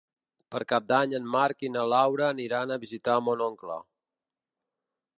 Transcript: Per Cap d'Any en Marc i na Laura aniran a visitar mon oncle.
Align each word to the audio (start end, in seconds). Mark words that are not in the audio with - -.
Per 0.53 0.61
Cap 0.71 0.87
d'Any 0.91 1.13
en 1.17 1.27
Marc 1.35 1.61
i 1.69 1.71
na 1.75 1.85
Laura 1.95 2.27
aniran 2.31 2.73
a 2.77 2.81
visitar 2.87 3.19
mon 3.29 3.45
oncle. 3.53 3.81